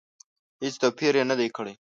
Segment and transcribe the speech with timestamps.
[0.63, 1.73] هېڅ توپیر یې نه دی کړی.